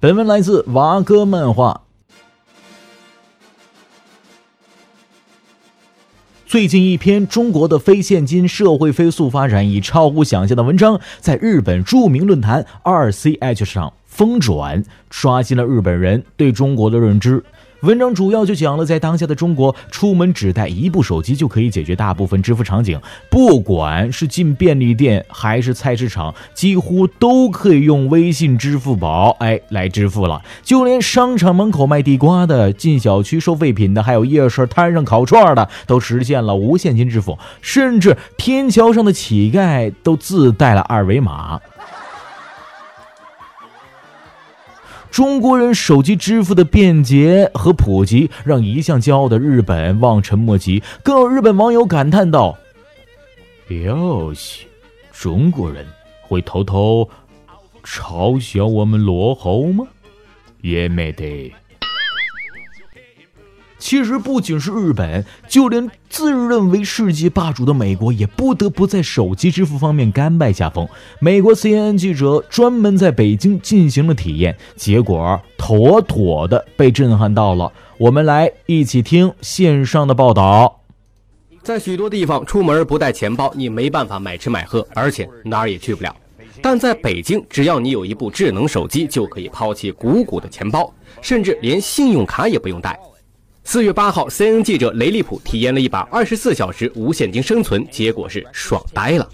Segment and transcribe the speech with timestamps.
[0.00, 1.80] 本文来自娃哥漫画。
[6.46, 17.40] 最近一篇中国的非现金社会飞速发展已超乎想象的文章，在日本著名论坛 RCH 上疯转，刷新了日本人对中国的认知。
[17.82, 23.00] 文章主要就讲了，在当下的中国，出门只带一部手机就可以解决大部分支付场景，
[23.30, 30.42] 不管是进便利店还是菜市场，几乎都可以用微信、支付宝哎来支付了。
[30.64, 41.60] 就连商场门口卖地瓜的、进小区收废品的，还有夜市摊上烤串的，都实现了无现金支付，甚至天桥上的乞丐都自带了二维码。
[45.10, 50.82] 中国人手机支付的便捷和普及，让一向骄傲的日本望尘莫及。
[51.02, 52.56] 更有日本网友感叹道
[53.68, 54.66] ：“哟西，
[55.12, 55.86] 中国人
[56.22, 57.08] 会偷偷
[57.84, 59.86] 嘲笑我们落后吗？
[60.60, 61.52] 也没得。”
[63.78, 70.86] 其实不仅是日本，就连自认为世界霸主的美国，也不得不在手机支付方面甘拜下风。
[71.20, 77.72] 美国 CNN 记者专门在北京进行了体验，结果妥妥的被震撼到了。
[77.98, 80.80] 我们来一起听线上的报道。
[81.62, 86.14] 在许多地方，出门不带钱包，你没办法买吃买喝，而且哪儿也去不了。
[86.60, 92.98] 但在北京，只要你有一部智能手机，就可以抛弃鼓鼓的钱包，甚至连信用卡也不用带。
[93.70, 99.28] 四月八号，CNN 记者雷利普体验了一把二十四小时无现金生存，结果是爽呆了。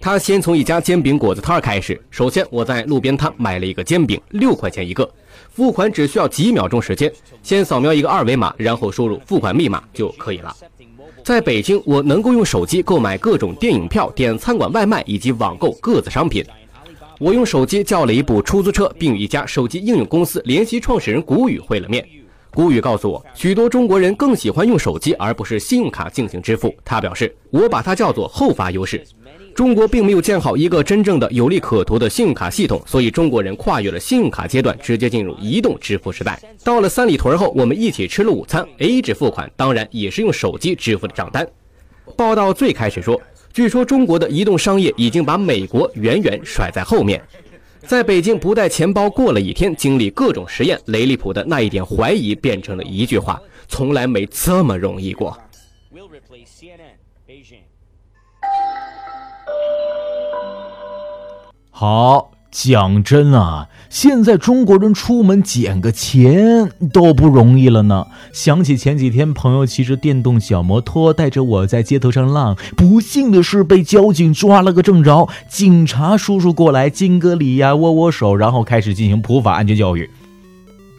[0.00, 2.00] 他先从一家煎饼果子摊开始。
[2.10, 5.06] 首先，我在路边摊买了一个煎饼，六块钱一个，
[5.52, 10.56] 付款只需要几秒钟时间，先扫描一个二维码，然后输入付款密码就可以了。
[11.22, 16.42] 在北京，我能够用手机购买各种电影票、点餐馆外卖以及网购各自商品。
[17.18, 22.02] 我用手机叫了一部出租车，并与一家手机应用公司联系创始人谷雨会了面。
[22.58, 26.74] 古雨告诉我，许多中国人更喜欢用手机而不是信用卡进行支付。
[26.84, 29.00] 他表示，我把它叫做后发优势。
[29.54, 36.36] 中国并没有建好一个真正的有利可图的信用卡系统，所以中国人跨越了信用卡阶段，直接进入移动支付时代。
[36.64, 41.46] 到了三里屯后，我们一起吃了午餐，A 制付款，当然也是用手机支付的账单。
[42.16, 47.22] 报道最开始说，据说中国的移动商业已经把美国远远甩在后面。
[47.86, 55.36] 在北京不带钱包过了一天，经历各种实验，雷利普的那一点怀疑变成了一句话：从来没这么容易过。
[61.70, 62.30] 好。
[62.50, 68.06] 讲真啊，现在中国人出门捡个钱都不容易了呢。
[68.32, 75.28] 想起前几天朋友骑着电动小摩托带着我在街头上浪，不幸的是被交警抓了个正着。
[75.48, 80.08] 警察叔叔过来敬个礼呀，握握手，然后开始进行普法安全教育。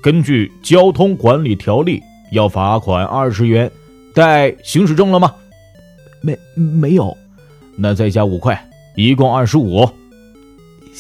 [0.01, 2.01] 根据交通管理条例，
[2.31, 3.69] 要罚款二十元。
[4.13, 5.33] 带行驶证了吗？
[6.21, 7.15] 没，没有。
[7.75, 9.89] 那再加五块，一共二十五。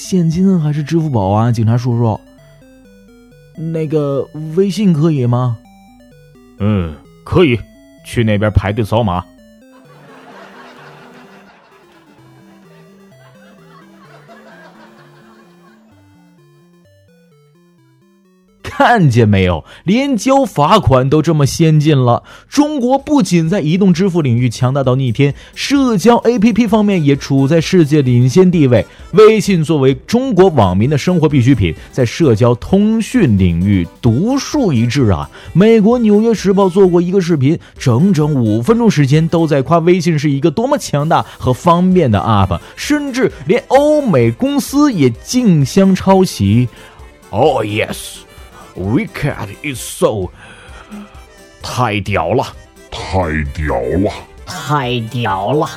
[0.01, 2.17] 现金还是支付宝啊，警察叔叔？
[3.57, 5.57] 那个微信可以吗？
[6.59, 6.95] 嗯，
[7.25, 7.59] 可以，
[8.05, 9.25] 去那边排队扫码。
[18.79, 22.23] 看见没有，连交罚款都这么先进了。
[22.47, 28.85] 中国不仅在移动支付领域强大到逆天，社交 APP 方面也处在世界领先地位。
[29.11, 35.29] 微信作为中国网民的生活必需品，在社交通讯领域独树一帜啊！
[35.51, 46.69] 美国《纽约时报》做过一个视频，整整五分钟时间都在夸微信是一个多么强大和方便的 App，甚至连欧美公司也竞相抄袭。
[47.31, 48.19] Oh yes。
[48.79, 50.29] WeCat is so
[51.61, 52.45] 太屌了，
[52.89, 53.09] 太
[53.53, 54.11] 屌了，
[54.45, 55.69] 太屌了！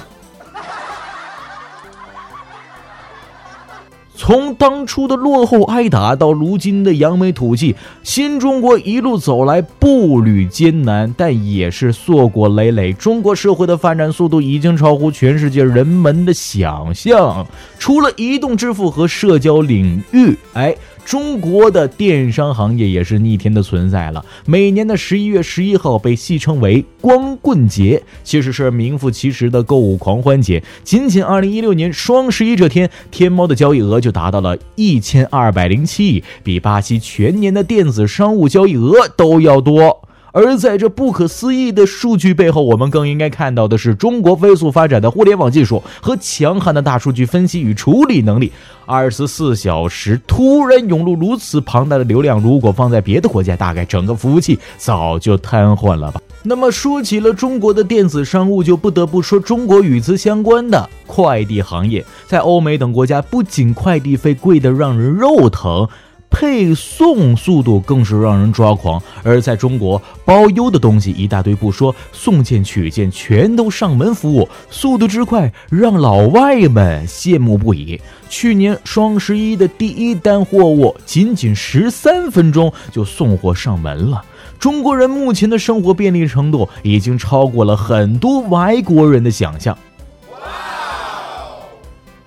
[4.15, 12.93] 从当初的落后挨打到如今的扬眉吐气，新中国一路走来步履艰难，但也是硕果累累。
[12.93, 17.45] 中国社会的发展速度已经超乎全世界人们的想象。
[17.81, 20.73] 除了移动支付和社交领域，哎。
[21.05, 24.25] 中国的电商行业也是逆天的存在了。
[24.47, 30.63] 每年的十一月十一号被戏称为光棍节，其实是名副其实的购物狂欢节。
[30.85, 40.09] 仅仅二零一六年双十一这天，天猫的交易额就达到了一千二百零七亿，比巴西全年的电子商务交易额都要多。
[40.33, 48.51] 而在这不可思议的数据背后，我们更应该看到的是中国飞速发展的互联网技术和强悍的大数据分析与处理能力。
[48.87, 56.21] 二十四小时突然涌入如此庞大的流量，如果放在别的国家，大概整个服务器早就瘫痪了吧。
[56.43, 62.05] 那么说起了中国的电子商务，就不得不说中国与之相关的快递行业。
[62.27, 65.87] 在欧美等国家，不仅快递费贵得让人肉疼。
[66.33, 78.01] 配送速度更是让人抓狂，而在中国，包邮的东西一大堆不说，送件取件全都上门服务，速度之快让老外们羡慕不已。
[78.29, 84.25] 去年双十一的第一单货物，仅仅十三分钟就送货上门了。
[84.59, 89.77] 中国人目前的生活便利程度，已经超过了很多外国人的想象。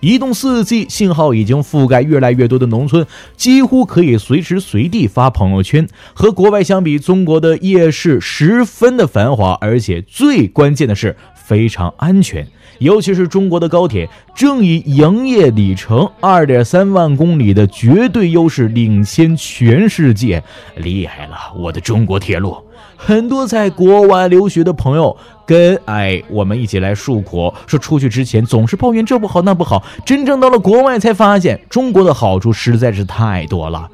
[0.06, 5.88] 移动四 G 信号已经覆盖越来越多的农村，几乎可以随时随地发朋友圈。
[6.14, 12.48] 和国外相比，中国的夜市十分的繁华，而且最关键的是非常安全。
[12.80, 20.44] 尤其是中国的高铁，正以营业里程二点三万公里的绝对优势领先全世界，
[20.76, 22.58] 厉害了，我的中国铁路！
[22.98, 25.16] 很多在国外留学的朋友
[25.46, 33.90] 跟哎我们一起来诉苦，说出去之前总是抱怨这不好那不好，真正到了国外才发现中国的好处实在是太多了。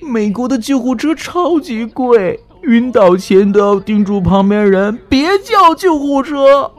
[0.00, 2.38] 美国的救护车超级贵，
[2.68, 6.70] 晕倒前都要叮嘱旁边人别叫救护车。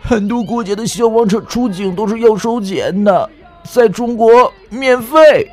[0.00, 3.30] 很多国家的消防车出警都是要收钱的，
[3.62, 5.50] 在中国免费。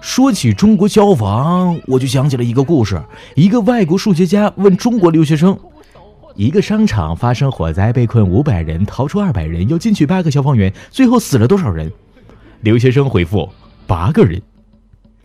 [0.00, 3.00] 说起中国消防，我就想起了一个故事。
[3.34, 5.56] 一个外国数学家问中国留学生
[6.34, 11.92] ：“一个商场发生火灾，被困五百人，逃出二百人，又进去八个消防员，最后死了多少人？”
[12.62, 13.48] 留学生回复
[13.86, 14.40] ：“八个人。”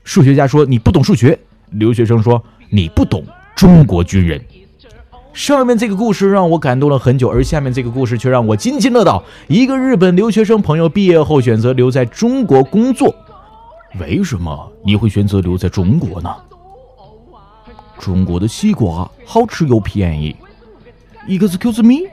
[0.03, 1.37] 数学家说：“你不懂数学。”
[1.71, 3.23] 留学生说：“你不懂
[3.55, 4.43] 中国军人。”
[5.33, 9.23] 上面这个故事让我感动了很久，而下面这个故事却让我津津乐道。
[9.47, 13.15] 一个日本留学生朋友毕业后选择留在中国工作。
[13.99, 16.35] 为什么你会选择留在中国呢？
[17.97, 20.35] 中国的西瓜好吃又便宜。
[21.27, 22.09] Excuse me，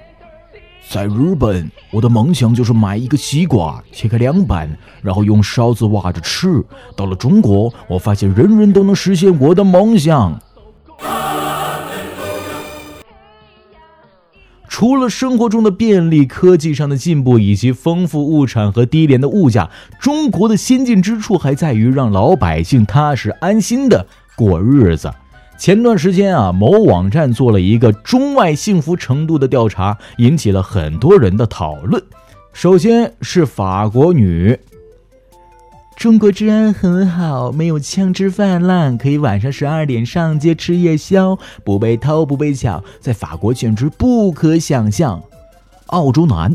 [0.91, 6.65] 在日本，我的梦想就是买一个西瓜，切开两半，然后用勺子挖着吃。
[6.97, 10.41] 到了中国，我发现人人都能实现我的梦想。
[14.67, 19.69] 除了生活中的便利、科技上的进步以及丰富物产和低廉的物价，
[20.01, 25.13] 中国的先进之处还在于让老百姓踏实安心的过日子。
[25.59, 32.01] 前段时间啊，某网站做了一个中外幸福程度的调查，引起了很多人的讨论。
[32.53, 34.57] 首先是法国女。
[35.97, 45.21] 中国治安很好，没有枪支泛滥，可以晚上十二点上街吃夜宵，不被偷不被抢，在法国简直不可想象。
[45.87, 46.55] 澳洲男，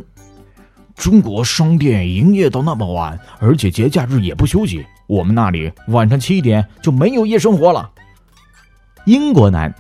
[0.96, 7.90] 中国商店营业到那么晚，而且节假日也不休息，我们那里晚上七点就没有夜生活了。
[9.06, 9.74] 英国男，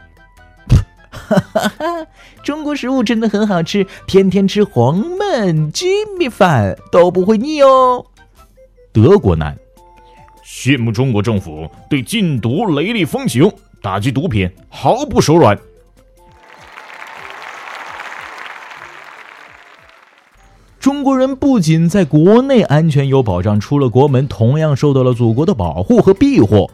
[1.10, 2.08] 哈哈哈，
[2.44, 5.88] 中国食物真的很好吃，天天吃黄焖鸡
[6.20, 8.06] 米饭都不会腻哦。
[8.92, 9.58] 德国男，
[10.46, 13.50] 羡慕中国政府对禁毒雷厉风行，
[13.82, 15.58] 打击毒品毫不手软。
[20.82, 26.70] 中国人不仅在国内安全有保障，出了国门同样受到了祖国的保护和庇护。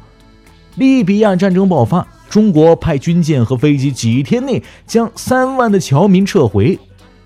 [0.75, 6.77] 利比亚战争爆发，中国派军舰和飞机几天内将三万的侨民撤回。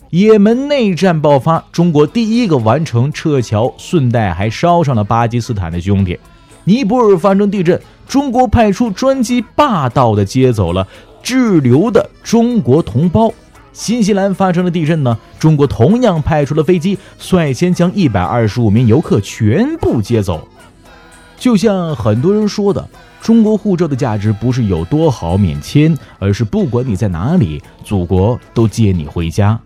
[0.09, 6.19] 也门内战爆发，中国第一个完成撤侨，顺带还捎上了巴基斯坦的兄弟。
[6.65, 10.87] 尼泊尔发生地震，中国派出专机霸道的接走了
[11.23, 13.33] 滞留的中国同胞。
[13.73, 20.47] 新西兰发生了地震呢，中国同样派出了飞机，率先将一百二十五名游客全部接走。
[21.39, 22.87] 就像很多人说的，
[23.23, 29.57] 中国护照的价值不是有多好免签，而是不管你在哪里，祖国都接你回家。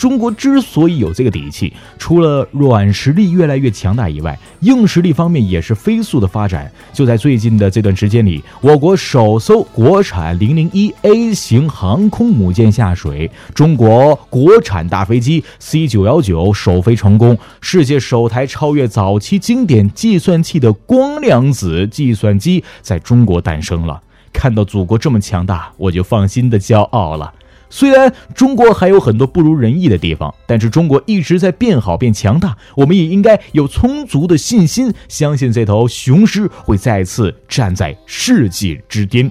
[0.00, 6.72] 中国之所以有这个底气，除了软实力越来越强大以外，硬实力方面也是飞速的发展。
[6.90, 24.00] 就在最近的这段时间里，我国首艘国产零零一 A 型航空母舰下水，中国国产大飞机 C 九幺九首飞成功，世界首台超越早期经典计算器的光量子计算机在中国诞生了。
[24.32, 27.34] 看到祖国这么强大，我就放心的骄傲了。
[27.70, 39.30] 虽然中国还有很多不如人意的地方，但是中国一直在变好变强大，我们也应该有充足的信心，相信这头雄狮会再次站在世界之巅。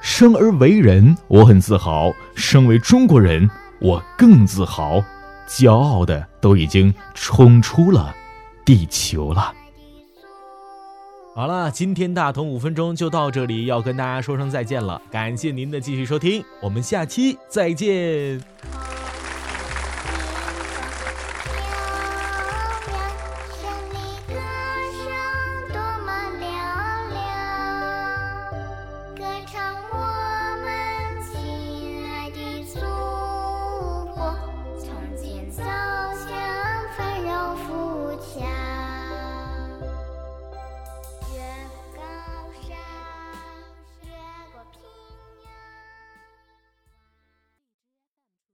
[0.00, 5.04] 生而为人，我很自豪；身为中国人，我更自豪。
[5.48, 8.14] 骄傲的都已经冲出了
[8.64, 9.52] 地球了。
[11.34, 15.00] 好了，今天大同五分钟就到这里，要跟大家说声再见了。
[15.10, 18.38] 感谢您的继续收听，我们下期再见。